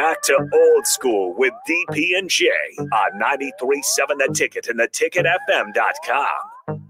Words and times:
back 0.00 0.22
to 0.22 0.48
old 0.54 0.86
school 0.86 1.34
with 1.36 1.52
DP 1.68 2.16
and 2.16 2.30
J 2.30 2.48
on 2.78 3.20
93.7 3.20 3.82
The 4.16 4.30
Ticket 4.32 4.68
and 4.68 4.80
theticketfm.com. 4.80 6.86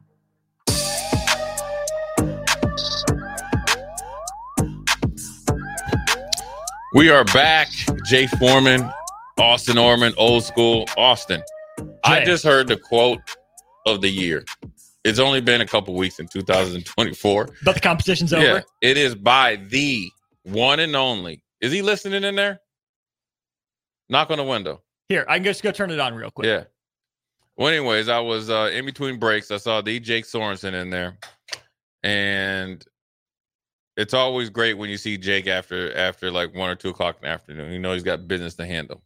We 6.95 7.11
are 7.11 7.25
back. 7.25 7.67
Jay 8.07 8.29
Foreman, 8.29 8.89
Austin 9.39 9.77
Orman, 9.77 10.15
old 10.17 10.45
school. 10.45 10.87
Austin, 10.97 11.43
I 12.05 12.25
just 12.25 12.45
heard 12.45 12.69
the 12.69 12.77
quote 12.77 13.19
of 13.87 14.03
the 14.03 14.09
year. 14.09 14.45
It's 15.03 15.19
only 15.19 15.41
been 15.41 15.61
a 15.61 15.67
couple 15.67 15.97
weeks 15.97 16.21
in 16.21 16.29
2024. 16.29 17.49
But 17.65 17.75
the 17.75 17.81
competition's 17.81 18.33
over. 18.33 18.45
Yeah, 18.45 18.61
it 18.83 18.97
is 18.97 19.17
by 19.17 19.57
the 19.57 20.09
one 20.45 20.79
and 20.79 20.95
only. 20.95 21.43
Is 21.61 21.73
he 21.73 21.83
listening 21.83 22.23
in 22.23 22.37
there? 22.37 22.61
Knock 24.11 24.31
on 24.31 24.39
the 24.39 24.45
window. 24.45 24.83
Here, 25.09 25.25
I 25.29 25.37
can 25.37 25.45
just 25.45 25.63
go 25.63 25.71
turn 25.71 25.91
it 25.91 26.01
on 26.01 26.15
real 26.15 26.31
quick. 26.31 26.47
Yeah. 26.47 26.65
Well, 27.57 27.69
anyways, 27.69 28.09
I 28.09 28.19
was 28.21 28.51
uh, 28.51 28.71
in 28.73 28.85
between 28.85 29.19
breaks. 29.19 29.51
I 29.51 29.57
saw 29.57 29.81
the 29.81 29.99
Jake 30.01 30.25
Sorensen 30.25 30.75
in 30.75 30.91
there, 30.91 31.17
and 32.03 32.85
it's 33.97 34.15
always 34.15 34.51
great 34.51 34.75
when 34.75 34.91
you 34.91 34.97
see 34.97 35.17
Jake 35.17 35.47
after 35.47 35.97
after 35.97 36.31
like 36.31 36.55
one 36.55 36.71
or 36.71 36.75
two 36.75 36.89
o'clock 36.89 37.17
in 37.17 37.23
the 37.23 37.29
afternoon. 37.29 37.73
You 37.73 37.79
know 37.79 37.93
he's 37.93 38.03
got 38.03 38.27
business 38.27 38.55
to 38.57 38.67
handle, 38.67 39.03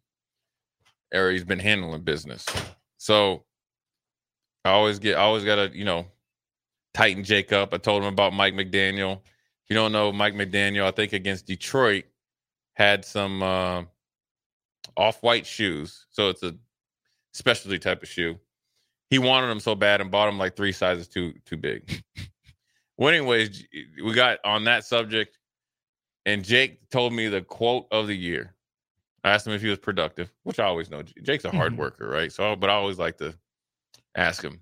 or 1.13 1.31
he's 1.31 1.45
been 1.45 1.59
handling 1.59 2.03
business. 2.03 2.47
So 2.97 3.45
I 4.65 4.71
always 4.71 4.99
get, 4.99 5.17
I 5.19 5.23
always 5.23 5.45
gotta, 5.45 5.71
you 5.75 5.85
know, 5.85 6.07
tighten 6.95 7.25
Jake 7.25 7.53
up. 7.53 7.75
I 7.75 7.79
told 7.79 8.03
him 8.03 8.13
about 8.13 8.33
Mike 8.33 8.55
McDaniel. 8.55 9.17
If 9.17 9.71
you 9.71 9.75
don't 9.77 9.93
know 9.93 10.13
Mike 10.13 10.35
McDaniel, 10.35 10.85
I 10.85 10.91
think 10.91 11.13
against 11.13 11.47
Detroit 11.47 12.05
had 12.75 13.05
some 13.05 13.43
uh, 13.43 13.83
off-white 14.97 15.47
shoes, 15.47 16.07
so 16.11 16.29
it's 16.29 16.43
a 16.43 16.55
specialty 17.33 17.79
type 17.79 18.03
of 18.03 18.09
shoe. 18.09 18.39
He 19.11 19.19
wanted 19.19 19.49
them 19.49 19.61
so 19.61 19.75
bad 19.75 20.01
and 20.01 20.11
bought 20.11 20.27
them 20.27 20.39
like 20.39 20.57
three 20.57 20.73
sizes 20.73 21.09
too 21.09 21.35
too 21.45 21.57
big. 21.57 22.03
well, 22.97 23.11
anyways, 23.11 23.67
we 24.03 24.13
got 24.15 24.39
on 24.45 24.65
that 24.65 24.85
subject, 24.85 25.39
and 26.27 26.45
Jake 26.45 26.89
told 26.91 27.13
me 27.13 27.29
the 27.29 27.43
quote 27.43 27.87
of 27.91 28.07
the 28.07 28.17
year. 28.17 28.55
I 29.23 29.31
asked 29.31 29.47
him 29.47 29.53
if 29.55 29.63
he 29.63 29.69
was 29.69 29.79
productive, 29.79 30.33
which 30.43 30.59
I 30.59 30.65
always 30.65 30.91
know. 30.91 31.03
Jake's 31.23 31.45
a 31.45 31.51
hard 31.51 31.73
Mhm. 31.73 31.79
worker, 31.79 32.09
right? 32.09 32.31
So, 32.31 32.57
but 32.57 32.69
I 32.69 32.75
always 32.75 32.99
like 32.99 33.17
to 33.19 33.35
ask 34.17 34.43
him. 34.43 34.61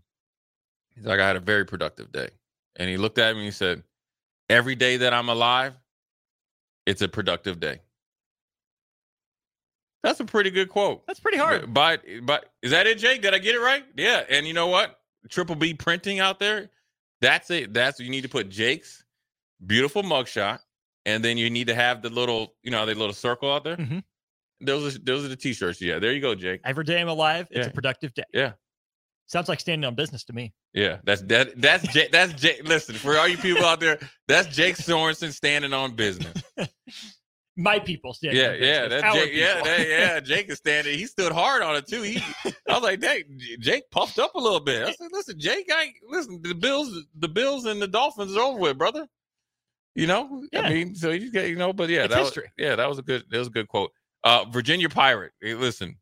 He's 0.95 1.05
like, 1.05 1.19
I 1.19 1.27
had 1.27 1.37
a 1.37 1.41
very 1.41 1.65
productive 1.65 2.13
day, 2.13 2.31
and 2.77 2.89
he 2.89 2.97
looked 2.97 3.19
at 3.19 3.33
me 3.35 3.41
and 3.41 3.47
he 3.47 3.51
said, 3.51 3.83
"Every 4.49 4.75
day 4.75 4.99
that 4.99 5.13
I'm 5.13 5.29
alive, 5.29 5.75
it's 6.87 7.03
a 7.03 7.09
productive 7.09 7.59
day." 7.61 7.81
That's 10.03 10.21
a 10.21 10.25
pretty 10.25 10.51
good 10.51 10.69
quote. 10.69 11.07
That's 11.07 11.21
pretty 11.21 11.39
hard. 11.39 11.73
But, 11.73 12.03
but 12.23 12.47
is 12.63 12.73
that 12.73 12.87
it, 12.87 12.99
Jake? 12.99 13.23
Did 13.23 13.35
I 13.35 13.39
get 13.39 13.55
it 13.55 13.61
right? 13.61 13.85
Yeah. 13.97 14.25
And 14.29 14.47
you 14.47 14.53
know 14.53 14.67
what? 14.67 14.99
Triple 15.29 15.55
B 15.55 15.75
printing 15.75 16.19
out 16.21 16.39
there. 16.41 16.71
That's 17.21 17.51
it. 17.51 17.73
That's 17.73 18.01
you 18.01 18.11
need 18.11 18.23
to 18.23 18.29
put 18.29 18.49
Jake's 18.49 19.05
beautiful 19.65 20.03
mugshot, 20.03 20.59
and 21.07 21.25
then 21.25 21.39
you 21.39 21.49
need 21.51 21.69
to 21.69 21.75
have 21.77 22.03
the 22.03 22.11
little, 22.11 22.55
you 22.65 22.73
know, 22.73 22.85
the 22.85 22.95
little 22.97 23.15
circle 23.15 23.53
out 23.53 23.63
there. 23.63 23.77
Mhm. 23.77 24.03
Those 24.61 24.97
are 24.97 24.99
those 24.99 25.25
are 25.25 25.29
the 25.29 25.37
t-shirts. 25.37 25.81
Yeah. 25.81 26.01
There 26.01 26.13
you 26.13 26.21
go, 26.21 26.35
Jake. 26.35 26.61
Every 26.65 26.83
day 26.85 27.01
I'm 27.01 27.09
alive, 27.09 27.47
it's 27.51 27.67
Yeah. 27.67 27.71
a 27.71 27.75
productive 27.75 28.13
day. 28.15 28.25
Yeah. 28.35 28.53
Sounds 29.27 29.49
like 29.49 29.61
standing 29.61 29.87
on 29.87 29.95
business 29.95 30.25
to 30.25 30.33
me. 30.33 30.53
Yeah. 30.75 30.99
That's 31.05 31.23
that. 31.23 31.61
That's 31.61 31.87
Jake. 31.93 32.11
That's 32.11 32.33
Jake. 32.35 32.67
Listen, 32.69 32.97
for 32.97 33.17
all 33.17 33.29
you 33.29 33.39
people 33.39 33.65
out 33.65 33.79
there, 33.79 33.99
that's 34.27 34.49
Jake 34.55 34.75
Sorensen 34.77 35.33
standing 35.33 35.73
on 35.73 35.95
business. 35.95 36.43
My 37.57 37.79
people 37.79 38.15
standing 38.15 38.41
Yeah, 38.41 38.53
yeah, 38.89 39.01
Our 39.05 39.13
Jake. 39.13 39.33
Yeah, 39.35 39.63
that, 39.63 39.87
yeah. 39.89 40.21
Jake 40.21 40.49
is 40.49 40.57
standing. 40.59 40.99
He 40.99 41.07
stood 41.07 41.33
hard 41.33 41.63
on 41.63 41.77
it 41.77 41.87
too. 41.87 42.01
He, 42.03 42.17
I 42.69 42.75
was 42.75 42.83
like, 42.83 43.01
Jake, 43.01 43.27
Jake 43.61 43.91
puffed 43.91 44.19
up 44.19 44.35
a 44.35 44.41
little 44.41 44.61
bit. 44.61 44.89
I 44.89 44.93
said, 44.93 45.09
listen, 45.13 45.39
Jake, 45.39 45.69
I 45.71 45.93
listen. 46.09 46.41
The 46.43 46.55
Bills, 46.55 46.97
the 47.19 47.29
Bills, 47.29 47.67
and 47.67 47.81
the 47.83 47.89
Dolphins 47.89 48.35
are 48.37 48.41
over 48.43 48.59
with, 48.59 48.79
brother. 48.79 49.07
You 49.95 50.07
know, 50.07 50.47
Yeah. 50.51 50.63
I 50.63 50.71
mean, 50.71 50.95
so 50.95 51.11
you 51.11 51.31
get, 51.31 51.51
you 51.51 51.57
know, 51.57 51.75
but 51.75 51.91
yeah, 51.91 52.05
It's 52.05 52.15
that 52.15 52.23
history. 52.25 52.45
was, 52.45 52.53
yeah, 52.57 52.77
that 52.77 52.89
was 52.89 52.99
a 52.99 53.03
good, 53.03 53.25
that 53.31 53.39
was 53.39 53.49
a 53.49 53.51
good 53.51 53.69
quote. 53.69 53.93
Uh, 54.25 54.47
Virginia 54.51 54.89
Pirate. 54.89 55.33
Hey, 55.43 55.53
listen, 55.55 55.97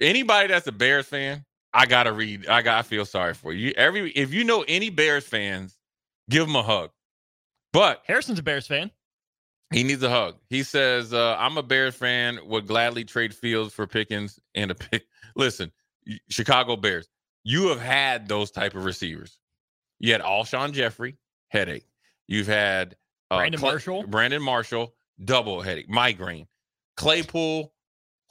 anybody 0.00 0.48
that's 0.48 0.66
a 0.66 0.72
Bears 0.72 1.06
fan, 1.06 1.44
I 1.74 1.86
gotta 1.86 2.12
read. 2.12 2.46
I 2.48 2.62
got. 2.62 2.78
I 2.78 2.82
feel 2.82 3.04
sorry 3.04 3.34
for 3.34 3.52
you. 3.52 3.72
Every 3.76 4.10
if 4.12 4.32
you 4.32 4.44
know 4.44 4.64
any 4.68 4.88
Bears 4.90 5.24
fans, 5.26 5.76
give 6.30 6.46
them 6.46 6.56
a 6.56 6.62
hug. 6.62 6.90
But 7.72 8.02
Harrison's 8.06 8.38
a 8.38 8.42
Bears 8.42 8.66
fan. 8.66 8.90
He 9.72 9.82
needs 9.82 10.02
a 10.02 10.10
hug. 10.10 10.36
He 10.48 10.62
says, 10.62 11.12
uh, 11.12 11.36
"I'm 11.38 11.56
a 11.58 11.62
Bears 11.62 11.94
fan. 11.94 12.38
Would 12.44 12.66
gladly 12.66 13.04
trade 13.04 13.34
Fields 13.34 13.72
for 13.72 13.86
Pickens 13.86 14.38
and 14.54 14.70
a 14.70 14.74
pick." 14.74 15.06
Listen, 15.36 15.72
Chicago 16.28 16.76
Bears. 16.76 17.08
You 17.44 17.68
have 17.68 17.80
had 17.80 18.28
those 18.28 18.50
type 18.50 18.74
of 18.74 18.84
receivers. 18.84 19.38
You 19.98 20.12
had 20.12 20.20
Alshon 20.20 20.72
Jeffery, 20.72 21.16
headache. 21.48 21.86
You've 22.28 22.46
had 22.46 22.96
uh, 23.30 23.38
Brandon 23.38 23.60
Marshall. 23.60 24.04
Brandon 24.06 24.42
Marshall, 24.42 24.94
double 25.24 25.60
headache, 25.60 25.88
migraine. 25.88 26.46
Claypool, 26.96 27.72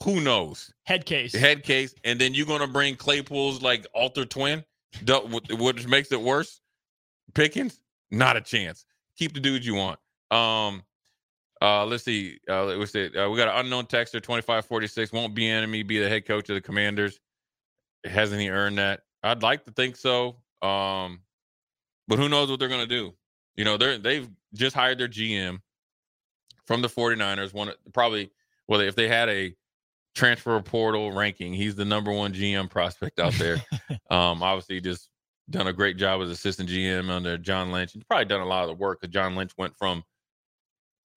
who 0.04 0.20
knows? 0.20 0.72
Head 0.84 1.04
case. 1.04 1.34
Head 1.34 1.62
case, 1.62 1.94
and 2.04 2.20
then 2.20 2.34
you're 2.34 2.46
gonna 2.46 2.66
bring 2.66 2.96
Claypool's 2.96 3.62
like 3.62 3.86
alter 3.94 4.24
twin, 4.24 4.64
which 5.50 5.86
makes 5.86 6.12
it 6.12 6.20
worse. 6.20 6.60
Pickens, 7.34 7.80
not 8.10 8.36
a 8.36 8.40
chance. 8.40 8.84
Keep 9.18 9.34
the 9.34 9.40
dudes 9.40 9.66
you 9.66 9.74
want. 9.74 9.98
Um, 10.30 10.82
uh, 11.62 11.86
let's 11.86 12.02
see. 12.02 12.38
Uh, 12.48 12.64
let's 12.64 12.90
see. 12.90 13.06
Uh, 13.16 13.30
we 13.30 13.38
got 13.38 13.46
an 13.48 13.64
unknown 13.64 13.86
texter, 13.86 14.20
twenty 14.20 14.42
five 14.42 14.66
forty 14.66 14.88
six. 14.88 15.12
Won't 15.12 15.32
be 15.32 15.48
enemy. 15.48 15.84
Be 15.84 16.00
the 16.00 16.08
head 16.08 16.26
coach 16.26 16.48
of 16.50 16.54
the 16.54 16.60
Commanders. 16.60 17.20
Hasn't 18.04 18.40
he 18.40 18.50
earned 18.50 18.78
that? 18.78 19.02
I'd 19.22 19.44
like 19.44 19.64
to 19.66 19.70
think 19.70 19.96
so. 19.96 20.36
Um, 20.60 21.20
but 22.08 22.18
who 22.18 22.28
knows 22.28 22.50
what 22.50 22.58
they're 22.58 22.68
gonna 22.68 22.86
do? 22.86 23.14
You 23.54 23.64
know, 23.64 23.76
they're 23.76 23.96
they've 23.96 24.28
just 24.54 24.74
hired 24.74 24.98
their 24.98 25.08
GM 25.08 25.60
from 26.66 26.82
the 26.82 26.88
49ers. 26.88 27.54
One 27.54 27.70
probably 27.92 28.32
well, 28.66 28.80
if 28.80 28.96
they 28.96 29.06
had 29.06 29.28
a 29.28 29.54
transfer 30.16 30.60
portal 30.62 31.12
ranking, 31.12 31.52
he's 31.52 31.76
the 31.76 31.84
number 31.84 32.10
one 32.10 32.32
GM 32.32 32.70
prospect 32.70 33.20
out 33.20 33.34
there. 33.34 33.62
um, 34.10 34.42
obviously, 34.42 34.80
just 34.80 35.10
done 35.48 35.68
a 35.68 35.72
great 35.72 35.96
job 35.96 36.20
as 36.22 36.30
assistant 36.30 36.68
GM 36.68 37.08
under 37.08 37.38
John 37.38 37.70
Lynch. 37.70 37.92
He's 37.92 38.04
probably 38.04 38.24
done 38.24 38.40
a 38.40 38.46
lot 38.46 38.62
of 38.62 38.68
the 38.68 38.74
work 38.74 39.00
because 39.00 39.12
John 39.12 39.36
Lynch 39.36 39.52
went 39.56 39.76
from 39.76 40.02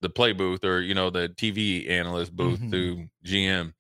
the 0.06 0.10
play 0.12 0.34
booth 0.34 0.64
or 0.64 0.82
you 0.82 0.94
know 0.94 1.10
the 1.10 1.28
TV 1.30 1.90
analyst 1.90 2.36
booth 2.36 2.60
Mhm. 2.60 2.72
to 2.72 3.10
GM. 3.26 3.74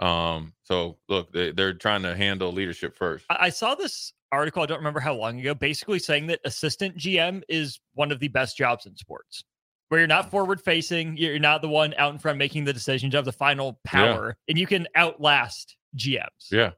Um, 0.00 0.54
so 0.62 0.96
look, 1.08 1.30
they, 1.32 1.50
they're 1.52 1.74
trying 1.74 2.02
to 2.04 2.16
handle 2.16 2.50
leadership 2.52 2.96
first. 2.96 3.26
I 3.28 3.50
saw 3.50 3.74
this 3.74 4.12
article, 4.32 4.62
I 4.62 4.66
don't 4.66 4.78
remember 4.78 5.00
how 5.00 5.14
long 5.14 5.38
ago, 5.40 5.54
basically 5.54 5.98
saying 5.98 6.28
that 6.28 6.40
assistant 6.46 6.96
GM 6.96 7.42
is 7.48 7.80
one 7.94 8.10
of 8.12 8.18
the 8.20 8.28
best 8.28 8.56
jobs 8.56 8.86
in 8.86 8.96
sports. 8.96 9.44
Where 9.88 10.00
you're 10.00 10.06
not 10.06 10.30
forward 10.30 10.60
facing, 10.62 11.16
you're 11.16 11.38
not 11.38 11.62
the 11.62 11.68
one 11.68 11.94
out 11.98 12.12
in 12.12 12.18
front 12.18 12.38
making 12.38 12.64
the 12.64 12.72
decisions, 12.72 13.12
you 13.12 13.16
have 13.16 13.24
the 13.24 13.32
final 13.32 13.80
power, 13.84 14.36
and 14.48 14.56
you 14.58 14.66
can 14.66 14.86
outlast 14.94 15.76
GMs. 15.96 16.50
Yeah. 16.50 16.72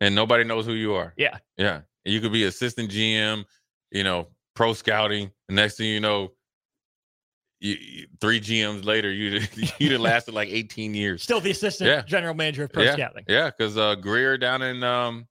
And 0.00 0.14
nobody 0.14 0.44
knows 0.44 0.64
who 0.66 0.74
you 0.74 0.94
are. 0.94 1.12
Yeah. 1.16 1.38
Yeah. 1.56 1.80
And 2.04 2.14
you 2.14 2.20
could 2.20 2.32
be 2.32 2.44
assistant 2.44 2.90
GM, 2.90 3.44
you 3.90 4.04
know, 4.04 4.28
pro 4.54 4.72
scouting. 4.74 5.30
The 5.48 5.54
next 5.54 5.76
thing 5.78 5.86
you 5.88 6.00
know, 6.00 6.32
you, 7.62 8.06
three 8.20 8.40
GMs 8.40 8.84
later, 8.84 9.10
you 9.10 9.40
you'd 9.78 9.92
have 9.92 10.00
lasted 10.00 10.34
like 10.34 10.48
18 10.48 10.94
years. 10.94 11.22
Still 11.22 11.40
the 11.40 11.52
assistant 11.52 11.88
Yeah. 11.88 12.02
general 12.02 12.34
manager 12.34 12.64
of 12.64 12.72
pro 12.72 12.82
yeah. 12.82 12.92
scouting. 12.94 13.24
Yeah, 13.28 13.50
because 13.56 13.78
uh, 13.78 13.94
Grier 13.94 14.36
down 14.36 14.62
in 14.62 14.82
um, 14.82 15.26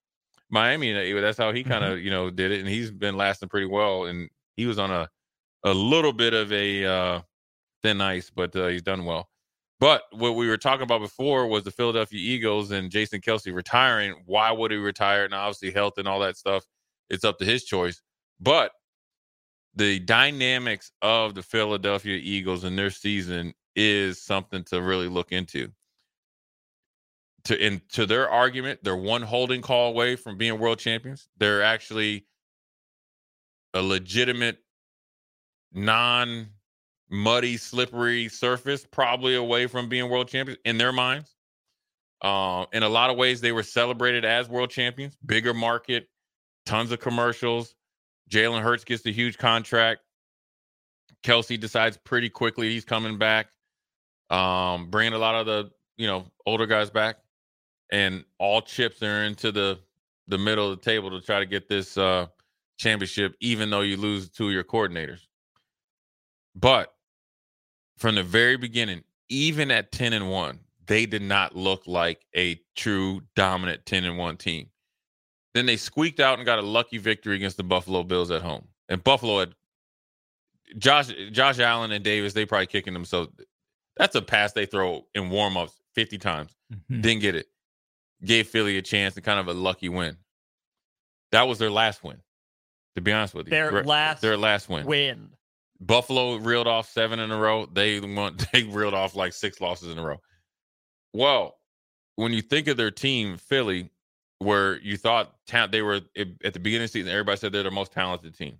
Miami, 0.49 1.13
that's 1.19 1.37
how 1.37 1.51
he 1.51 1.63
kind 1.63 1.83
of 1.83 1.99
you 1.99 2.09
know 2.09 2.29
did 2.29 2.51
it, 2.51 2.59
and 2.59 2.69
he's 2.69 2.89
been 2.91 3.17
lasting 3.17 3.49
pretty 3.49 3.67
well. 3.67 4.05
And 4.05 4.29
he 4.55 4.65
was 4.65 4.79
on 4.79 4.91
a 4.91 5.09
a 5.63 5.73
little 5.73 6.13
bit 6.13 6.33
of 6.33 6.51
a 6.51 6.85
uh, 6.85 7.21
thin 7.83 8.01
ice, 8.01 8.31
but 8.33 8.55
uh, 8.55 8.67
he's 8.67 8.81
done 8.81 9.05
well. 9.05 9.29
But 9.79 10.03
what 10.11 10.35
we 10.35 10.47
were 10.47 10.57
talking 10.57 10.83
about 10.83 11.01
before 11.01 11.47
was 11.47 11.63
the 11.63 11.72
Philadelphia 11.72 12.19
Eagles 12.19 12.72
and 12.72 12.91
Jason 12.91 13.19
Kelce 13.19 13.53
retiring. 13.53 14.16
Why 14.25 14.51
would 14.51 14.72
he 14.72 14.77
retire? 14.77 15.25
And 15.25 15.34
obviously, 15.34 15.72
health 15.72 15.97
and 15.97 16.07
all 16.07 16.19
that 16.19 16.37
stuff. 16.37 16.63
It's 17.09 17.25
up 17.25 17.39
to 17.39 17.45
his 17.45 17.63
choice. 17.66 18.01
But 18.39 18.72
the 19.76 20.00
dynamics 20.00 20.91
of 21.02 21.35
the 21.35 21.44
Philadelphia 21.44 22.20
Eagles 22.22 22.64
and 22.64 22.78
their 22.78 22.90
season 22.90 23.53
is 23.76 24.22
something 24.22 24.64
to 24.66 24.82
really 24.82 25.08
look 25.08 25.32
into 25.32 25.72
to 27.46 27.66
in 27.66 27.82
to 27.94 28.06
their 28.06 28.29
argument, 28.29 28.84
they're 28.84 28.96
one 28.96 29.22
holding 29.22 29.62
call 29.62 29.90
away 29.90 30.16
from 30.16 30.38
being 30.38 30.59
world 30.59 30.79
champions. 30.79 31.28
They're 31.38 31.64
actually 31.64 32.26
a 33.73 33.82
legitimate, 33.82 34.58
non 35.73 36.47
muddy, 37.09 37.58
slippery 37.58 38.29
surface, 38.29 38.85
probably 38.90 39.35
away 39.35 39.68
from 39.68 39.90
being 39.90 40.09
world 40.09 40.28
champions 40.28 40.59
in 40.66 40.78
their 40.78 40.91
minds. 40.91 41.35
Uh, 42.22 42.66
in 42.72 42.84
a 42.84 42.90
lot 42.90 43.09
of 43.09 43.18
ways, 43.18 43.41
they 43.41 43.52
were 43.52 43.64
celebrated 43.64 44.23
as 44.23 44.47
world 44.47 44.70
champions. 44.70 45.18
Bigger 45.26 45.53
market, 45.53 46.08
tons 46.66 46.91
of 46.91 47.00
commercials. 47.00 47.73
Jalen 48.29 48.62
Hurts 48.62 48.84
gets 48.84 49.03
the 49.03 49.12
huge 49.12 49.38
contract. 49.38 50.02
Kelce 51.23 51.59
decides 51.59 51.97
pretty 51.97 52.29
quickly 52.29 52.70
he's 52.72 52.85
coming 52.85 53.18
back. 53.18 53.47
um, 54.32 54.90
bringing 54.91 55.14
a 55.14 55.20
lot 55.20 55.35
of 55.35 55.47
the 55.47 55.72
you 55.97 56.08
know 56.08 56.26
older 56.47 56.68
guys 56.68 56.91
back, 56.91 57.18
and 57.91 58.26
all 58.40 58.62
chips 58.62 59.03
are 59.03 59.26
into 59.26 59.53
the 59.53 59.79
the 60.28 60.40
middle 60.40 60.72
of 60.72 60.79
the 60.79 60.85
table 60.85 61.12
to 61.12 61.22
try 61.26 61.40
to 61.40 61.47
get 61.47 61.70
this 61.70 61.97
uh, 61.97 62.28
championship, 62.79 63.35
even 63.41 63.72
though 63.72 63.82
you 63.82 63.97
lose 63.97 64.29
two 64.29 64.47
of 64.50 64.53
your 64.53 64.66
coordinators. 64.66 65.28
But 66.56 66.94
from 68.00 68.16
the 68.16 68.23
very 68.23 68.58
beginning, 68.58 69.03
even 69.29 69.72
at 69.72 69.94
10 69.94 70.14
and 70.14 70.32
1, 70.32 70.59
they 70.88 71.08
did 71.08 71.23
not 71.23 71.56
look 71.56 71.84
like 71.88 72.26
a 72.38 72.62
true 72.78 73.23
dominant 73.38 73.85
10 73.88 74.06
and 74.06 74.20
1 74.20 74.38
team. 74.38 74.71
Then 75.53 75.65
they 75.65 75.77
squeaked 75.77 76.19
out 76.19 76.39
and 76.39 76.45
got 76.45 76.59
a 76.59 76.63
lucky 76.63 76.97
victory 76.97 77.35
against 77.35 77.57
the 77.57 77.63
Buffalo 77.63 78.03
Bills 78.03 78.31
at 78.31 78.41
home. 78.41 78.67
And 78.89 79.03
Buffalo 79.03 79.39
had 79.39 79.53
Josh 80.77 81.11
Josh 81.31 81.59
Allen 81.59 81.91
and 81.91 82.03
Davis, 82.03 82.33
they 82.33 82.45
probably 82.45 82.67
kicking 82.67 82.93
themselves. 82.93 83.29
That's 83.97 84.15
a 84.15 84.21
pass 84.21 84.53
they 84.53 84.65
throw 84.65 85.05
in 85.13 85.29
warm-ups 85.29 85.73
50 85.95 86.17
times. 86.17 86.55
Mhm. 86.73 87.01
Didn't 87.01 87.21
get 87.21 87.35
it. 87.35 87.47
Gave 88.23 88.47
Philly 88.47 88.77
a 88.77 88.81
chance 88.81 89.15
and 89.15 89.25
kind 89.25 89.39
of 89.39 89.47
a 89.47 89.53
lucky 89.53 89.89
win. 89.89 90.17
That 91.31 91.43
was 91.43 91.59
their 91.59 91.71
last 91.71 92.03
win. 92.03 92.21
To 92.95 93.01
be 93.01 93.11
honest 93.11 93.33
with 93.33 93.47
you. 93.47 93.51
Their 93.51 93.83
last 93.83 94.21
their 94.21 94.37
last 94.37 94.69
win. 94.69 94.85
Win. 94.85 95.29
Buffalo 95.79 96.35
reeled 96.35 96.67
off 96.67 96.89
seven 96.89 97.19
in 97.19 97.31
a 97.31 97.37
row. 97.37 97.65
They 97.65 97.99
want 97.99 98.45
they 98.53 98.63
reeled 98.63 98.93
off 98.93 99.15
like 99.15 99.33
six 99.33 99.59
losses 99.59 99.89
in 99.91 99.97
a 99.97 100.03
row. 100.05 100.21
Well, 101.13 101.57
when 102.15 102.31
you 102.33 102.41
think 102.41 102.67
of 102.67 102.77
their 102.77 102.91
team, 102.91 103.37
Philly, 103.37 103.89
where 104.41 104.79
you 104.79 104.97
thought 104.97 105.35
ta- 105.47 105.67
they 105.67 105.82
were 105.84 106.02
at 106.16 106.53
the 106.53 106.59
beginning 106.59 106.85
of 106.85 106.91
the 106.91 106.99
season, 106.99 107.11
everybody 107.11 107.38
said 107.38 107.52
they're 107.52 107.61
the 107.64 107.72
most 107.72 107.91
talented 107.91 108.35
team. 108.35 108.58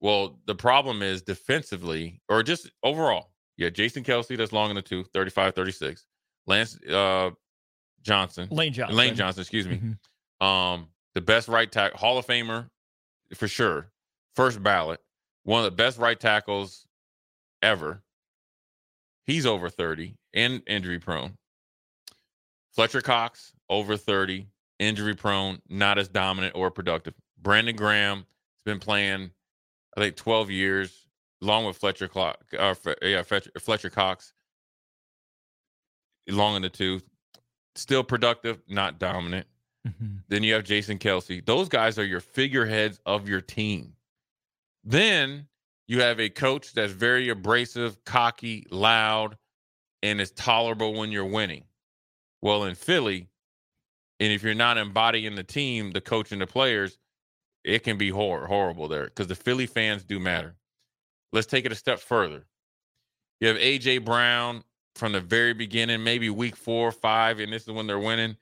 Well, 0.00 0.38
the 0.46 0.54
problem 0.54 1.02
is 1.02 1.22
defensively, 1.22 2.20
or 2.28 2.42
just 2.42 2.70
overall. 2.82 3.30
Yeah, 3.56 3.70
Jason 3.70 4.04
Kelce, 4.04 4.36
that's 4.36 4.52
long 4.52 4.70
in 4.70 4.76
the 4.76 4.82
tooth, 4.82 5.08
35, 5.12 5.54
36. 5.54 6.04
Lance 6.46 6.78
uh, 6.84 7.30
Johnson, 8.02 8.48
Lane 8.50 8.72
Johnson. 8.72 8.96
Lane 8.96 9.14
Johnson, 9.14 9.40
excuse 9.42 9.66
me. 9.66 9.80
Mhm. 10.40 10.44
Um, 10.46 10.88
the 11.14 11.20
best 11.20 11.48
right 11.48 11.70
tackle, 11.70 11.98
Hall 11.98 12.18
of 12.18 12.26
Famer 12.26 12.68
for 13.34 13.48
sure. 13.48 13.90
First 14.36 14.62
ballot, 14.62 15.00
one 15.44 15.58
of 15.58 15.64
the 15.64 15.76
best 15.76 15.98
right 15.98 16.18
tackles 16.18 16.86
ever. 17.62 18.02
He's 19.26 19.44
over 19.46 19.68
30 19.68 20.14
and 20.32 20.62
injury 20.66 20.98
prone. 21.00 21.36
Fletcher 22.74 23.00
Cox, 23.00 23.52
over 23.70 23.96
30, 23.96 24.46
injury 24.78 25.14
prone, 25.14 25.60
not 25.68 25.98
as 25.98 26.08
dominant 26.08 26.54
or 26.54 26.70
productive. 26.70 27.14
Brandon 27.40 27.76
Graham 27.76 28.18
has 28.18 28.62
been 28.64 28.78
playing, 28.78 29.30
I 29.96 30.00
think, 30.00 30.16
12 30.16 30.50
years, 30.50 31.06
along 31.42 31.66
with 31.66 31.76
Fletcher 31.76 32.08
Clock, 32.08 32.38
uh, 32.58 32.74
yeah, 33.02 33.22
Fletcher, 33.22 33.50
Fletcher 33.60 33.90
Cox, 33.90 34.32
long 36.28 36.56
in 36.56 36.62
the 36.62 36.68
tooth. 36.68 37.04
Still 37.74 38.02
productive, 38.02 38.60
not 38.68 38.98
dominant. 38.98 39.46
Mhm. 39.86 40.22
Then 40.28 40.42
you 40.42 40.54
have 40.54 40.64
Jason 40.64 40.98
Kelce. 40.98 41.44
Those 41.44 41.68
guys 41.68 41.98
are 41.98 42.04
your 42.04 42.20
figureheads 42.20 43.00
of 43.06 43.28
your 43.28 43.40
team. 43.40 43.94
Then 44.84 45.48
you 45.86 46.00
have 46.02 46.20
a 46.20 46.28
coach 46.28 46.72
that's 46.72 46.92
very 46.92 47.28
abrasive, 47.28 48.02
cocky, 48.04 48.66
loud, 48.70 49.38
and 50.02 50.20
is 50.20 50.30
tolerable 50.32 50.94
when 50.94 51.12
you're 51.12 51.24
winning. 51.24 51.64
Well, 52.42 52.64
in 52.64 52.74
Philly, 52.74 53.28
and 54.20 54.32
if 54.32 54.42
you're 54.42 54.54
not 54.54 54.78
embodying 54.78 55.34
the 55.34 55.44
team, 55.44 55.92
the 55.92 56.00
coach 56.00 56.32
and 56.32 56.40
the 56.40 56.46
players, 56.46 56.98
it 57.64 57.84
can 57.84 57.98
be 57.98 58.08
hor- 58.08 58.46
horrible 58.46 58.88
there 58.88 59.04
because 59.04 59.26
the 59.26 59.34
Philly 59.34 59.66
fans 59.66 60.04
do 60.04 60.18
matter. 60.18 60.56
Let's 61.32 61.46
take 61.46 61.66
it 61.66 61.72
a 61.72 61.76
step 61.76 62.00
further. 62.00 62.46
You 63.40 63.48
have 63.48 63.56
AJ 63.56 64.04
Brown 64.04 64.64
from 64.94 65.12
the 65.12 65.20
very 65.20 65.52
beginning, 65.52 66.02
maybe 66.02 66.30
week 66.30 66.56
four 66.56 66.88
or 66.88 66.92
five, 66.92 67.38
and 67.38 67.52
this 67.52 67.62
is 67.62 67.70
when 67.70 67.86
they're 67.86 67.98
winning. 67.98 68.36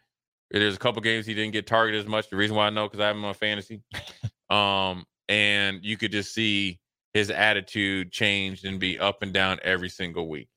There's 0.50 0.76
a 0.76 0.78
couple 0.78 1.02
games 1.02 1.26
he 1.26 1.34
didn't 1.34 1.52
get 1.52 1.66
targeted 1.66 2.00
as 2.00 2.06
much. 2.06 2.30
The 2.30 2.36
reason 2.36 2.56
why 2.56 2.66
I 2.66 2.70
know 2.70 2.86
because 2.86 3.00
I 3.00 3.08
have 3.08 3.16
him 3.16 3.24
on 3.24 3.34
fantasy. 3.34 3.82
um, 4.50 5.04
and 5.28 5.84
you 5.84 5.96
could 5.96 6.12
just 6.12 6.32
see 6.32 6.78
his 7.12 7.30
attitude 7.30 8.12
changed 8.12 8.64
and 8.64 8.78
be 8.78 8.98
up 8.98 9.22
and 9.22 9.32
down 9.32 9.58
every 9.62 9.88
single 9.88 10.28
week. 10.28 10.48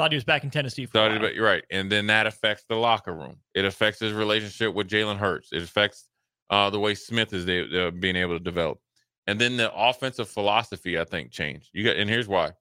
Thought 0.00 0.12
he 0.12 0.16
was 0.16 0.24
back 0.24 0.44
in 0.44 0.50
Tennessee 0.50 0.86
for 0.86 0.96
a 0.96 1.10
while. 1.10 1.20
but 1.20 1.34
you're 1.34 1.44
right, 1.44 1.62
and 1.70 1.92
then 1.92 2.06
that 2.06 2.26
affects 2.26 2.64
the 2.66 2.74
locker 2.74 3.12
room. 3.12 3.36
It 3.54 3.66
affects 3.66 4.00
his 4.00 4.14
relationship 4.14 4.72
with 4.72 4.88
Jalen 4.88 5.18
Hurts. 5.18 5.50
It 5.52 5.62
affects 5.62 6.08
uh, 6.48 6.70
the 6.70 6.80
way 6.80 6.94
Smith 6.94 7.34
is 7.34 7.44
they, 7.44 7.66
uh, 7.78 7.90
being 7.90 8.16
able 8.16 8.38
to 8.38 8.42
develop, 8.42 8.78
and 9.26 9.38
then 9.38 9.58
the 9.58 9.70
offensive 9.74 10.26
philosophy 10.26 10.98
I 10.98 11.04
think 11.04 11.32
changed. 11.32 11.68
You 11.74 11.84
got, 11.84 11.96
and 11.96 12.08
here's 12.08 12.28
why: 12.28 12.52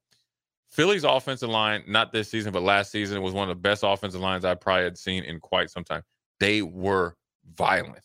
Philly's 0.69 1.05
offensive 1.05 1.47
line, 1.47 1.81
not 1.87 2.11
this 2.11 2.29
season, 2.29 2.51
but 2.51 2.61
last 2.61 2.91
season, 2.91 3.21
was 3.21 3.33
one 3.33 3.49
of 3.49 3.55
the 3.55 3.61
best 3.61 3.85
offensive 3.87 4.19
lines 4.19 4.43
I 4.43 4.55
probably 4.55 4.83
had 4.83 4.97
seen 4.97 5.23
in 5.23 5.39
quite 5.39 5.69
some 5.69 5.85
time. 5.85 6.03
They 6.41 6.61
were 6.61 7.15
violent. 7.55 8.03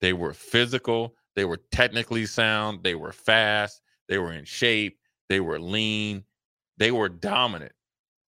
They 0.00 0.12
were 0.12 0.32
physical. 0.32 1.14
They 1.36 1.44
were 1.44 1.60
technically 1.70 2.26
sound. 2.26 2.82
They 2.82 2.96
were 2.96 3.12
fast. 3.12 3.80
They 4.08 4.18
were 4.18 4.32
in 4.32 4.44
shape. 4.44 4.98
They 5.28 5.38
were 5.38 5.60
lean. 5.60 6.24
They 6.78 6.90
were 6.90 7.08
dominant. 7.08 7.70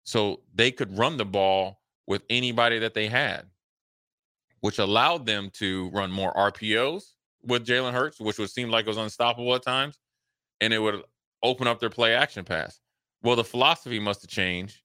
So 0.08 0.40
they 0.56 0.72
could 0.72 0.98
run 0.98 1.18
the 1.18 1.26
ball 1.26 1.82
with 2.08 2.24
anybody 2.30 2.80
that 2.80 2.94
they 2.94 3.10
had, 3.10 3.46
which 4.62 4.80
allowed 4.80 5.26
them 5.26 5.50
to 5.56 5.90
run 5.90 6.14
more 6.14 6.34
RPOs 6.34 7.12
with 7.44 7.68
Jalen 7.68 7.92
Hurts, 7.92 8.18
which 8.18 8.40
would 8.40 8.50
seem 8.50 8.70
like 8.70 8.86
it 8.86 8.88
was 8.88 8.96
unstoppable 8.96 9.54
at 9.54 9.64
times. 9.64 10.00
And 10.62 10.74
it 10.74 10.80
would 10.80 11.04
open 11.44 11.68
up 11.68 11.82
their 11.82 11.90
play 11.90 12.14
action 12.16 12.46
pass. 12.46 12.80
Well, 13.22 13.36
the 13.36 13.44
philosophy 13.44 14.00
must 14.00 14.22
have 14.22 14.30
changed 14.30 14.82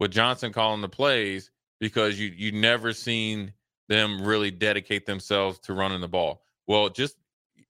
with 0.00 0.10
Johnson 0.10 0.52
calling 0.52 0.80
the 0.80 0.88
plays 0.88 1.52
because 1.78 2.18
you 2.18 2.32
you 2.36 2.50
never 2.50 2.92
seen 2.92 3.52
them 3.88 4.26
really 4.26 4.50
dedicate 4.50 5.06
themselves 5.06 5.60
to 5.60 5.72
running 5.72 6.00
the 6.00 6.08
ball. 6.08 6.42
Well, 6.66 6.88
just 6.88 7.14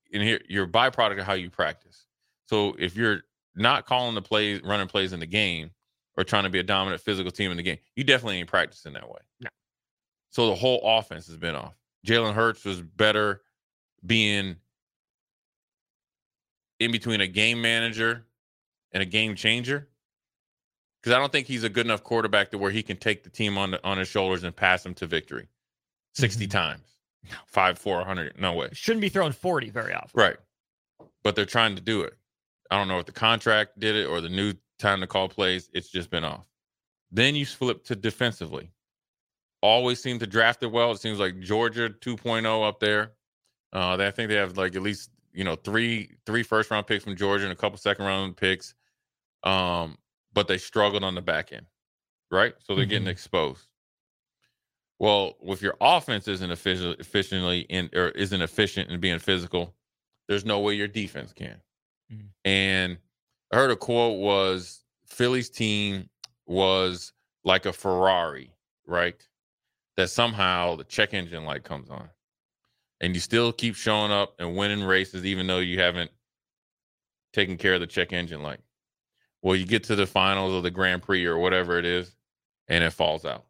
in 0.09 0.21
here, 0.23 0.41
you're 0.49 0.65
byproduct 0.65 1.19
of 1.19 1.25
how 1.25 1.33
you 1.33 1.51
practice. 1.51 2.07
So 2.47 2.75
if 2.79 2.95
you're 2.95 3.21
not 3.55 3.85
calling 3.85 4.15
the 4.15 4.23
plays, 4.23 4.63
running 4.63 4.87
plays 4.87 5.13
in 5.13 5.19
the 5.19 5.27
game, 5.27 5.69
or 6.17 6.23
trying 6.23 6.43
to 6.43 6.49
be 6.49 6.59
a 6.59 6.63
dominant 6.63 7.01
physical 7.01 7.31
team 7.31 7.51
in 7.51 7.57
the 7.57 7.63
game, 7.63 7.77
you 7.95 8.03
definitely 8.03 8.37
ain't 8.39 8.49
practicing 8.49 8.93
that 8.93 9.07
way. 9.09 9.19
No. 9.41 9.49
So 10.31 10.47
the 10.49 10.55
whole 10.55 10.81
offense 10.83 11.27
has 11.27 11.37
been 11.37 11.55
off. 11.55 11.75
Jalen 12.05 12.33
Hurts 12.33 12.63
was 12.65 12.81
better 12.81 13.41
being 14.05 14.55
in 16.79 16.91
between 16.91 17.21
a 17.21 17.27
game 17.27 17.61
manager 17.61 18.25
and 18.91 19.01
a 19.01 19.05
game 19.05 19.35
changer 19.35 19.87
because 21.01 21.15
I 21.15 21.19
don't 21.19 21.31
think 21.31 21.47
he's 21.47 21.63
a 21.63 21.69
good 21.69 21.85
enough 21.85 22.03
quarterback 22.03 22.51
to 22.51 22.57
where 22.57 22.71
he 22.71 22.83
can 22.83 22.97
take 22.97 23.23
the 23.23 23.29
team 23.29 23.57
on 23.57 23.71
the, 23.71 23.83
on 23.85 23.97
his 23.97 24.07
shoulders 24.07 24.43
and 24.43 24.55
pass 24.55 24.83
them 24.83 24.93
to 24.95 25.07
victory 25.07 25.47
60 26.13 26.47
Mhm. 26.47 26.51
times, 26.51 26.87
five, 27.47 27.77
four 27.79 28.03
hundred. 28.03 28.39
No 28.39 28.53
way. 28.53 28.69
Shouldn't 28.73 29.01
be 29.01 29.09
throwing 29.09 29.31
40 29.31 29.69
very 29.69 29.93
often. 29.93 30.11
Right. 30.19 30.37
But 31.23 31.35
they're 31.35 31.45
trying 31.45 31.75
to 31.75 31.81
do 31.81 32.01
it. 32.01 32.17
I 32.71 32.77
don't 32.77 32.87
know 32.87 32.99
if 32.99 33.05
the 33.05 33.11
contract 33.11 33.79
did 33.79 33.95
it 33.95 34.05
or 34.05 34.21
the 34.21 34.29
new 34.29 34.53
time 34.79 35.01
to 35.01 35.07
call 35.07 35.29
plays. 35.29 35.69
It's 35.73 35.89
just 35.89 36.09
been 36.09 36.23
off. 36.25 36.45
Then 37.11 37.35
you 37.35 37.45
flip 37.45 37.83
to 37.85 37.95
defensively. 37.95 38.71
Always 39.61 40.01
seem 40.01 40.19
to 40.19 40.27
draft 40.27 40.63
it 40.63 40.67
well. 40.71 40.91
It 40.91 40.99
seems 40.99 41.19
like 41.19 41.39
Georgia 41.39 41.89
2.0 41.89 42.67
up 42.67 42.79
there. 42.79 43.13
Uh, 43.73 43.97
they, 43.97 44.07
I 44.07 44.11
think 44.11 44.29
they 44.29 44.35
have 44.35 44.57
like 44.57 44.75
at 44.75 44.81
least 44.83 45.11
you 45.33 45.43
know 45.43 45.55
three 45.55 46.17
three 46.25 46.43
first 46.43 46.71
round 46.71 46.87
picks 46.87 47.03
from 47.03 47.15
Georgia 47.15 47.45
and 47.45 47.53
a 47.53 47.55
couple 47.55 47.77
second 47.77 48.05
round 48.05 48.37
picks. 48.37 48.75
Um, 49.43 49.97
but 50.33 50.47
they 50.47 50.57
struggled 50.57 51.03
on 51.03 51.15
the 51.15 51.21
back 51.21 51.53
end, 51.53 51.67
right? 52.31 52.55
So 52.59 52.75
they're 52.75 52.85
getting 52.85 53.07
Mhm. 53.07 53.11
exposed. 53.11 53.67
Well, 54.99 55.35
if 55.41 55.61
your 55.61 55.75
offense 55.81 56.27
isn't 56.27 56.51
efficient, 56.51 56.99
efficiently 56.99 57.61
in 57.61 57.89
or 57.93 58.09
isn't 58.09 58.41
efficient 58.41 58.89
in 58.89 58.99
being 58.99 59.19
physical, 59.19 59.75
there's 60.27 60.45
no 60.45 60.59
way 60.61 60.73
your 60.75 60.87
defense 60.87 61.33
can. 61.33 61.61
Mhm. 62.11 62.33
And 62.45 62.99
I 63.55 63.57
heard 63.57 63.71
a 63.71 63.77
quote 63.77 64.19
was 64.19 64.83
Philly's 65.05 65.49
team 65.49 66.09
was 66.45 67.13
like 67.45 67.65
a 67.65 67.71
Ferrari, 67.71 68.51
right? 68.85 69.15
That 69.95 70.09
somehow 70.09 70.75
the 70.75 70.83
check 70.83 71.13
engine 71.13 71.45
light 71.45 71.63
comes 71.63 71.89
on. 71.89 72.09
And 72.99 73.15
you 73.15 73.21
still 73.21 73.53
keep 73.53 73.75
showing 73.75 74.11
up 74.11 74.35
and 74.39 74.57
winning 74.57 74.83
races 74.83 75.23
even 75.23 75.47
though 75.47 75.59
you 75.59 75.79
haven't 75.79 76.11
taken 77.31 77.55
care 77.55 77.75
of 77.75 77.79
the 77.79 77.87
check 77.87 78.11
engine 78.11 78.43
light. 78.43 78.59
Well, 79.41 79.55
you 79.55 79.65
get 79.65 79.85
to 79.85 79.95
the 79.95 80.05
finals 80.05 80.53
of 80.53 80.63
the 80.63 80.69
Grand 80.71 81.03
Prix 81.03 81.23
or 81.23 81.37
whatever 81.37 81.79
it 81.79 81.85
is, 81.85 82.13
and 82.67 82.83
it 82.83 82.91
falls 82.91 83.23
out. 83.23 83.45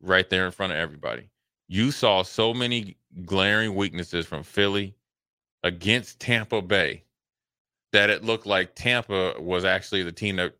Right 0.00 0.30
there 0.30 0.46
in 0.46 0.52
front 0.52 0.72
of 0.72 0.78
everybody. 0.78 1.28
You 1.66 1.90
saw 1.90 2.22
so 2.22 2.54
many 2.54 2.96
glaring 3.26 3.74
weaknesses 3.74 4.24
from 4.24 4.42
Philly 4.42 4.94
against 5.62 6.18
Tampa 6.18 6.62
Bay 6.62 7.04
that 7.92 8.10
it 8.10 8.24
looked 8.24 8.46
like 8.46 8.74
Tampa 8.74 9.34
was 9.40 9.64
actually 9.64 10.02
the 10.02 10.12
team 10.12 10.36
that 10.36 10.54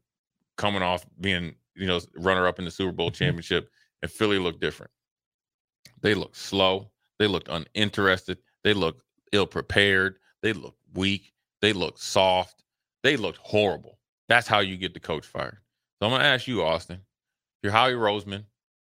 coming 0.57 0.83
off 0.83 1.05
being, 1.21 1.55
you 1.75 1.87
know, 1.87 2.01
runner 2.17 2.47
up 2.47 2.59
in 2.59 2.65
the 2.65 2.71
Super 2.71 2.93
Bowl 2.93 3.11
championship, 3.11 3.71
and 4.03 4.11
Philly 4.11 4.39
looked 4.39 4.61
different. 4.61 4.91
They 6.01 6.15
looked 6.15 6.37
slow. 6.37 6.91
They 7.19 7.27
looked 7.27 7.49
uninterested. 7.49 8.39
They 8.65 8.73
looked 8.73 9.03
ill 9.33 9.47
prepared. 9.47 10.17
They 10.43 10.53
looked 10.53 10.79
weak. 10.95 11.33
They 11.61 11.73
looked 11.73 12.01
soft. 12.01 12.63
They 13.03 13.17
looked 13.17 13.39
horrible. 13.39 13.99
That's 14.29 14.47
how 14.47 14.61
you 14.61 14.77
get 14.77 14.95
the 14.95 15.01
coach 15.01 15.27
fired. 15.27 15.59
So 16.01 16.07
I'm 16.07 16.13
gonna 16.13 16.25
ask 16.25 16.47
you, 16.47 16.63
Austin. 16.63 16.97
If 16.97 17.65
you're 17.65 17.73
Howie 17.73 17.93
Roseman. 17.95 18.45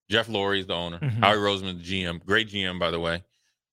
Jeff 0.09 0.27
Lurie 0.27 0.59
is 0.59 0.67
the 0.67 0.73
owner. 0.73 1.00
Mhm. 1.00 1.19
Howie 1.19 1.38
Roseman, 1.38 1.77
the 1.77 1.83
GM. 1.83 2.19
Great 2.25 2.50
GM, 2.50 2.77
by 2.77 2.91
the 2.91 3.00
way. 3.00 3.23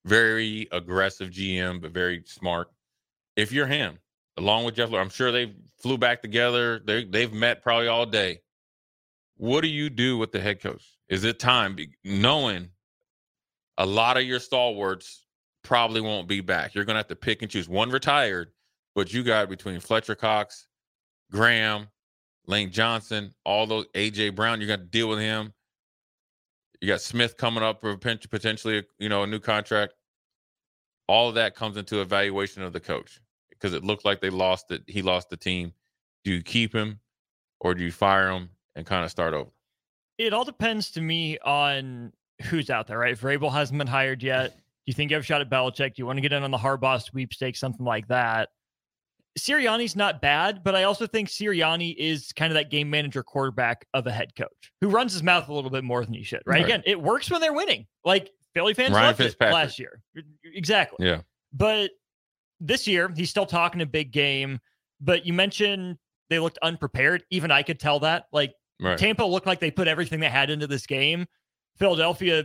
Very 0.05 0.69
aggressive 0.73 1.31
GM, 1.31 1.81
but 1.81 1.91
very 1.91 2.23
smart. 2.27 2.71
If 3.37 3.53
you're 3.53 3.67
him, 3.67 3.99
along 4.37 4.65
with 4.65 4.77
Jeff 4.77 4.93
I'm 4.93 5.11
sure 5.11 5.33
they 5.33 5.55
flew 5.81 5.99
back 5.99 6.23
together. 6.23 6.81
They 6.85 7.05
they've 7.05 7.33
met 7.33 7.63
probably 7.63 7.89
all 7.89 8.07
day. 8.07 8.41
What 9.37 9.63
do 9.63 9.69
you 9.69 9.91
do 9.91 10.19
with 10.19 10.33
the 10.33 10.41
head 10.41 10.61
coach? 10.61 10.85
Is 11.09 11.25
it 11.25 11.39
time, 11.39 11.77
knowing 12.05 12.69
a 13.79 13.87
lot 13.87 14.17
of 14.17 14.25
your 14.25 14.39
stalwarts 14.39 15.25
probably 15.63 16.01
won't 16.01 16.29
be 16.29 16.41
back? 16.41 16.75
You're 16.75 16.85
gonna 16.85 16.99
have 16.99 17.09
to 17.09 17.17
pick 17.17 17.43
and 17.43 17.51
choose. 17.51 17.69
One 17.69 17.91
retired, 17.91 18.53
but 18.95 19.13
you 19.13 19.23
got 19.23 19.49
between 19.49 19.81
Fletcher 19.81 20.15
Cox, 20.15 20.67
Graham, 21.31 21.89
Lane 22.47 22.71
Johnson, 22.71 23.35
all 23.45 23.67
those 23.67 23.87
AJ 23.95 24.35
Brown. 24.35 24.61
You 24.61 24.67
got 24.67 24.81
to 24.81 24.85
deal 24.85 25.09
with 25.09 25.21
him. 25.21 25.53
You 26.81 26.89
got 26.89 27.01
Smith 27.01 27.37
coming 27.37 27.63
up 27.63 27.81
for 27.81 27.97
potentially, 27.97 28.85
you 28.99 29.09
know, 29.09 29.23
a 29.23 29.27
new 29.27 29.39
contract. 29.39 29.95
All 31.07 31.29
of 31.29 31.35
that 31.35 31.55
comes 31.55 31.77
into 31.77 32.01
evaluation 32.01 32.63
of 32.63 32.73
the 32.73 32.81
coach 32.81 33.21
because 33.61 33.75
it 33.75 33.85
looked 33.85 34.05
like 34.05 34.21
they 34.21 34.31
lost 34.31 34.71
it. 34.71 34.83
He 34.87 35.03
lost 35.03 35.29
the 35.31 35.37
team. 35.37 35.73
Do 36.25 36.33
you 36.33 36.43
keep 36.43 36.75
him 36.75 37.01
or 37.61 37.75
do 37.75 37.85
you 37.85 37.93
fire 37.93 38.31
him 38.31 38.51
and 38.75 38.87
kind 38.87 39.05
of 39.05 39.11
start 39.11 39.35
over? 39.35 39.51
It 40.19 40.33
all 40.33 40.45
depends 40.45 40.91
to 40.93 41.01
me 41.01 41.39
on 41.39 42.13
who's 42.43 42.71
out 42.71 42.87
there, 42.87 42.99
right? 42.99 43.13
If 43.13 43.21
Vrabel 43.21 43.53
hasn't 43.53 43.79
been 43.79 43.87
hired 43.87 44.23
yet, 44.23 44.55
do 44.55 44.63
you 44.87 44.93
think 44.93 45.11
you 45.11 45.15
have 45.17 45.23
a 45.23 45.27
shot 45.27 45.41
at 45.41 45.51
Belichick? 45.51 45.95
Do 45.95 46.03
you 46.03 46.07
want 46.07 46.19
to 46.19 46.21
get 46.21 46.33
in 46.33 46.43
on 46.43 46.51
the 46.51 46.59
Harbaugh 46.59 47.03
sweepstakes, 47.03 47.59
something 47.59 47.85
like 47.85 48.09
that? 48.09 48.51
Sirianni's 49.39 49.95
not 49.95 50.21
bad, 50.21 50.65
but 50.65 50.75
I 50.75 50.83
also 50.83 51.07
think 51.07 51.29
Sirianni 51.29 51.95
is 51.97 52.33
kind 52.33 52.51
of 52.51 52.55
that 52.55 52.71
game 52.71 52.91
manager 52.91 53.23
quarterback 53.23 53.87
of 53.95 54.07
a 54.07 54.11
head 54.11 54.35
coach 54.37 54.73
who 54.81 54.89
runs 54.89 55.13
his 55.13 55.23
mouth 55.23 55.49
a 55.49 55.55
little 55.55 55.71
bit 55.71 55.85
more 55.85 56.05
than 56.05 56.13
he 56.13 56.25
should, 56.25 56.43
right? 56.47 56.57
Right. 56.57 56.65
Again, 56.65 56.83
it 56.85 57.01
works 57.01 57.31
when 57.31 57.41
they're 57.41 57.53
winning. 57.53 57.87
Like 58.05 58.31
Philly 58.55 58.75
fans 58.75 58.93
Ryan 58.93 59.07
loved 59.07 59.21
it 59.21 59.37
last 59.41 59.79
year. 59.79 60.03
Exactly. 60.45 61.07
Yeah. 61.07 61.21
But 61.53 61.93
this 62.61 62.87
year, 62.87 63.11
he's 63.17 63.31
still 63.31 63.47
talking 63.47 63.81
a 63.81 63.87
big 63.87 64.13
game. 64.13 64.61
But 65.01 65.25
you 65.27 65.33
mentioned 65.33 65.97
they 66.29 66.39
looked 66.39 66.59
unprepared. 66.63 67.25
Even 67.31 67.51
I 67.51 67.63
could 67.63 67.81
tell 67.81 68.01
that. 68.01 68.27
Like 68.33 68.53
Right. 68.83 68.97
Tampa 68.97 69.25
looked 69.25 69.47
like 69.47 69.61
they 69.61 69.71
put 69.71 69.89
everything 69.89 70.21
they 70.21 70.29
had 70.31 70.49
into 70.51 70.67
this 70.67 70.87
game. 70.87 71.27
Philadelphia 71.79 72.45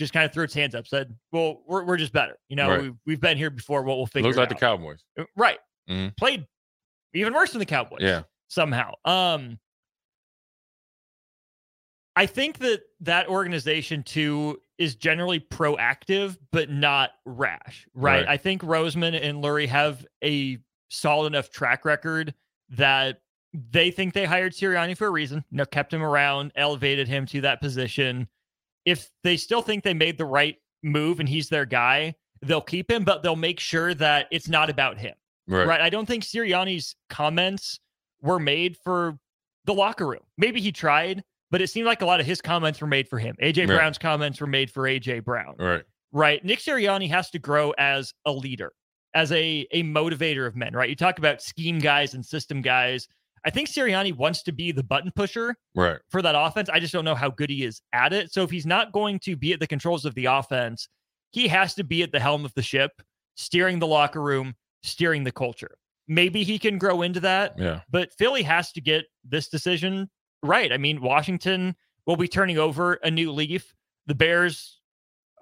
just 0.00 0.12
kind 0.12 0.24
of 0.26 0.32
threw 0.32 0.44
its 0.44 0.52
hands 0.54 0.74
up, 0.74 0.86
said, 0.86 1.14
"Well, 1.32 1.62
we're, 1.66 1.84
we're 1.84 1.96
just 1.96 2.12
better. 2.12 2.36
You 2.48 2.56
know, 2.56 2.68
Right. 2.68 2.82
we've, 2.82 2.94
we've 3.06 3.20
been 3.20 3.36
here 3.38 3.50
before. 3.50 3.82
What 3.82 3.96
we'll 3.96 4.06
figure 4.06 4.28
Looks 4.28 4.36
like 4.36 4.48
the 4.48 4.56
out." 4.56 4.60
Cowboys. 4.60 5.04
Uh, 5.18 5.24
right? 5.36 5.58
Mhm. 5.88 6.16
Played 6.16 6.46
even 7.14 7.32
worse 7.34 7.52
than 7.52 7.60
the 7.60 7.66
Cowboys. 7.66 8.00
Yeah. 8.00 8.22
somehow. 8.48 8.92
Um, 9.04 9.58
I 12.16 12.26
think 12.26 12.58
that 12.58 12.80
that 13.00 13.28
organization 13.28 14.02
too 14.02 14.60
is 14.78 14.94
generally 14.94 15.38
proactive, 15.38 16.38
but 16.50 16.70
not 16.70 17.10
rash. 17.24 17.86
Right? 17.94 18.20
Right. 18.20 18.28
I 18.28 18.36
think 18.38 18.62
Roseman 18.62 19.18
and 19.22 19.44
Lurie 19.44 19.68
have 19.68 20.04
a 20.24 20.58
solid 20.90 21.28
enough 21.28 21.50
track 21.50 21.84
record 21.84 22.34
that 22.70 23.20
they 23.52 23.90
think 23.90 24.14
they 24.14 24.24
hired 24.24 24.52
Sirianni 24.52 24.96
for 24.96 25.06
a 25.06 25.10
reason. 25.10 25.44
You 25.50 25.58
know, 25.58 25.66
kept 25.66 25.92
him 25.92 26.02
around, 26.02 26.52
elevated 26.56 27.06
him 27.06 27.26
to 27.26 27.42
that 27.42 27.60
position. 27.60 28.28
If 28.84 29.10
they 29.22 29.36
still 29.36 29.62
think 29.62 29.84
they 29.84 29.94
made 29.94 30.18
the 30.18 30.24
right 30.24 30.56
move 30.82 31.20
and 31.20 31.28
he's 31.28 31.48
their 31.48 31.66
guy, 31.66 32.14
they'll 32.42 32.60
keep 32.60 32.90
him, 32.90 33.04
but 33.04 33.22
they'll 33.22 33.36
make 33.36 33.60
sure 33.60 33.94
that 33.94 34.26
it's 34.30 34.48
not 34.48 34.70
about 34.70 34.98
him. 34.98 35.14
Right. 35.48 35.66
Right. 35.66 35.80
I 35.80 35.90
don't 35.90 36.06
think 36.06 36.24
Sirianni's 36.24 36.96
comments 37.08 37.78
were 38.20 38.38
made 38.38 38.76
for 38.76 39.18
the 39.64 39.74
locker 39.74 40.06
room. 40.06 40.22
Maybe 40.38 40.60
he 40.60 40.72
tried, 40.72 41.24
but 41.50 41.60
it 41.62 41.68
seemed 41.68 41.86
like 41.86 42.02
a 42.02 42.06
lot 42.06 42.20
of 42.20 42.26
his 42.26 42.40
comments 42.40 42.80
were 42.80 42.86
made 42.86 43.08
for 43.08 43.18
him. 43.18 43.36
AJ 43.42 43.68
Right. 43.68 43.76
Brown's 43.76 43.98
comments 43.98 44.40
were 44.40 44.46
made 44.46 44.70
for 44.70 44.82
AJ 44.84 45.24
Brown. 45.24 45.54
Right. 45.58 45.82
Right. 46.12 46.44
Nick 46.44 46.60
Sirianni 46.60 47.08
has 47.10 47.30
to 47.30 47.38
grow 47.38 47.72
as 47.78 48.12
a 48.24 48.32
leader, 48.32 48.72
as 49.14 49.32
a 49.32 49.66
a 49.72 49.82
motivator 49.82 50.46
of 50.46 50.56
men, 50.56 50.72
right? 50.74 50.88
You 50.88 50.96
talk 50.96 51.18
about 51.18 51.42
scheme 51.42 51.78
guys 51.78 52.14
and 52.14 52.24
system 52.24 52.62
guys. 52.62 53.08
I 53.44 53.50
think 53.50 53.68
Sirianni 53.68 54.16
wants 54.16 54.42
to 54.44 54.52
be 54.52 54.72
the 54.72 54.82
button 54.82 55.12
pusher 55.14 55.54
Right. 55.74 55.98
for 56.10 56.20
that 56.22 56.34
offense. 56.36 56.68
I 56.68 56.80
just 56.80 56.92
don't 56.92 57.04
know 57.04 57.14
how 57.14 57.30
good 57.30 57.50
he 57.50 57.62
is 57.64 57.80
at 57.92 58.12
it. 58.12 58.32
So 58.32 58.42
if 58.42 58.50
he's 58.50 58.66
not 58.66 58.92
going 58.92 59.20
to 59.20 59.36
be 59.36 59.52
at 59.52 59.60
the 59.60 59.66
controls 59.68 60.04
of 60.04 60.14
the 60.14 60.24
offense, 60.24 60.88
he 61.32 61.46
has 61.48 61.74
to 61.74 61.84
be 61.84 62.02
at 62.02 62.10
the 62.12 62.18
helm 62.18 62.44
of 62.44 62.52
the 62.54 62.62
ship, 62.62 62.90
steering 63.36 63.78
the 63.78 63.86
locker 63.86 64.20
room, 64.22 64.54
steering 64.82 65.22
the 65.22 65.30
culture. 65.32 65.76
Maybe 66.08 66.42
he 66.44 66.58
can 66.58 66.78
grow 66.78 67.02
into 67.02 67.20
that, 67.20 67.56
Yeah. 67.58 67.80
but 67.90 68.12
Philly 68.18 68.42
has 68.42 68.72
to 68.72 68.80
get 68.80 69.04
this 69.24 69.48
decision 69.48 70.08
right. 70.42 70.72
I 70.72 70.76
mean, 70.78 71.00
Washington 71.00 71.76
will 72.06 72.16
be 72.16 72.28
turning 72.28 72.58
over 72.58 72.94
a 72.94 73.10
new 73.10 73.32
leaf. 73.32 73.74
The 74.06 74.14
Bears 74.14 74.80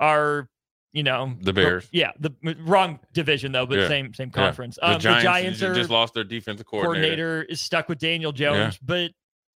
are, 0.01 0.49
you 0.93 1.03
know, 1.03 1.35
The 1.41 1.53
Bears. 1.53 1.89
Yeah, 1.93 2.13
the 2.19 2.33
wrong 2.61 3.01
division 3.13 3.53
though, 3.53 3.67
but 3.67 3.79
Yeah. 3.79 3.89
same 3.89 4.15
same 4.15 4.29
Yeah. 4.29 4.33
conference. 4.43 4.77
The 4.77 4.87
Um, 4.87 5.01
Giants, 5.01 5.23
the 5.23 5.29
Giants 5.29 5.63
are 5.63 5.75
just 5.75 5.91
lost 5.91 6.15
their 6.15 6.25
defensive 6.25 6.67
coordinator. 6.67 7.01
coordinator 7.07 7.43
is 7.43 7.61
stuck 7.61 7.89
with 7.89 7.99
Daniel 7.99 8.33
Jones, 8.33 8.79
but 8.79 9.13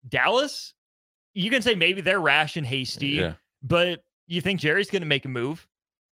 Dallas, 0.08 0.74
you 1.34 1.50
can 1.50 1.62
say 1.62 1.74
maybe 1.74 2.00
they're 2.00 2.20
rash 2.20 2.56
and 2.56 2.66
hasty, 2.66 3.08
Yeah. 3.08 3.34
but 3.62 4.02
you 4.26 4.40
think 4.40 4.60
Jerry's 4.60 4.90
going 4.90 5.02
to 5.02 5.06
make 5.08 5.24
a 5.24 5.28
move. 5.28 5.66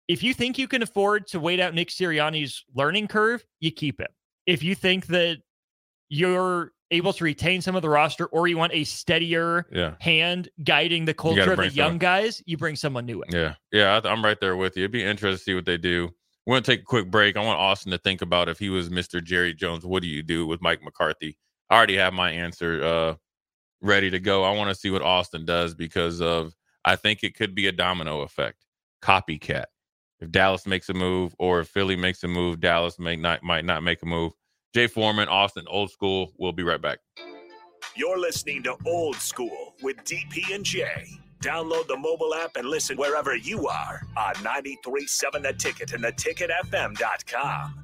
If 0.08 0.24
you 0.24 0.34
think 0.34 0.58
you 0.58 0.68
can 0.68 0.82
afford 0.82 1.28
to 1.28 1.40
wait 1.40 1.60
out 1.60 1.74
Nick 1.74 1.90
Sirianni's 1.90 2.66
learning 2.74 3.08
curve, 3.08 3.46
you 3.60 3.72
keep 3.72 4.02
him. 4.02 4.10
If 4.46 4.64
you 4.64 4.76
think 4.76 5.08
that 5.08 5.42
you're 6.10 6.74
able 6.92 7.14
to 7.14 7.24
retain 7.24 7.62
some 7.62 7.76
of 7.76 7.82
the 7.82 7.90
roster 7.90 8.26
or 8.28 8.48
you 8.48 8.58
want 8.58 8.74
a 8.74 8.84
steadier 8.84 9.66
Yeah. 9.72 9.96
hand 10.00 10.50
guiding 10.64 11.06
the 11.06 11.14
culture 11.14 11.52
of 11.54 11.58
the 11.58 11.70
young 11.70 11.74
someone- 11.92 11.98
guys, 12.00 12.44
you 12.46 12.58
bring 12.58 12.76
someone 12.76 13.06
new 13.06 13.24
in. 13.24 13.34
Yeah, 13.34 13.56
yeah, 13.72 14.00
I'm 14.04 14.24
right 14.24 14.40
there 14.40 14.56
with 14.58 14.76
you. 14.78 14.84
It'd 14.84 14.92
be 14.92 15.04
interesting 15.04 15.38
to 15.38 15.44
see 15.44 15.54
what 15.56 15.66
they 15.66 15.78
do. 15.78 16.10
We're 16.46 16.56
gonna 16.56 16.66
take 16.66 16.82
a 16.82 16.86
quick 16.86 17.10
break. 17.10 17.38
I 17.38 17.44
want 17.46 17.60
Austin 17.60 17.92
to 17.92 17.98
think 17.98 18.22
about 18.22 18.50
if 18.50 18.60
he 18.60 18.70
was 18.70 18.90
Mr. 18.90 19.24
Jerry 19.24 19.54
Jones, 19.54 19.86
what 19.86 20.02
do 20.02 20.08
you 20.10 20.22
do 20.24 20.46
with 20.46 20.62
Mike 20.62 20.82
McCarthy? 20.84 21.38
I 21.70 21.76
already 21.78 21.96
have 21.98 22.14
my 22.14 22.32
answer 22.32 22.84
uh, 22.84 23.16
ready 23.82 24.10
to 24.12 24.20
go. 24.20 24.44
I 24.44 24.52
want 24.52 24.70
to 24.70 24.76
see 24.76 24.90
what 24.90 25.02
Austin 25.02 25.46
does 25.46 25.74
because 25.74 26.22
of 26.22 26.54
I 26.84 26.96
think 26.96 27.24
it 27.24 27.36
could 27.36 27.54
be 27.56 27.68
a 27.68 27.72
domino 27.72 28.22
effect, 28.22 28.66
copycat. 29.02 29.66
If 30.20 30.32
Dallas 30.32 30.66
makes 30.68 30.90
a 30.90 30.94
move 30.94 31.36
or 31.40 31.62
if 31.62 31.68
Philly 31.70 31.96
makes 31.96 32.24
a 32.24 32.28
move, 32.28 32.60
Dallas 32.60 33.00
may 33.00 33.16
not 33.16 33.44
might 33.44 33.66
not 33.66 33.84
make 33.84 34.02
a 34.02 34.06
move. 34.08 34.34
Jay 34.74 34.88
Foreman, 34.88 35.28
Austin, 35.28 35.66
old 35.68 35.92
school. 35.92 36.32
We'll 36.38 36.54
be 36.54 36.64
right 36.64 36.82
back. 36.82 37.00
You're 37.96 38.20
listening 38.20 38.64
to 38.64 38.78
Old 38.86 39.18
School 39.18 39.76
with 39.82 39.98
DP 40.06 40.56
and 40.56 40.64
J. 40.64 40.86
Download 41.44 41.88
the 41.88 41.98
mobile 41.98 42.34
app 42.36 42.56
and 42.56 42.68
listen 42.68 42.96
wherever 42.96 43.36
you 43.36 43.68
are 43.68 44.02
on 44.16 44.34
937 44.44 45.42
The 45.42 45.54
Ticket 45.54 45.92
and 45.92 46.04
theticketfm.com. 46.04 47.81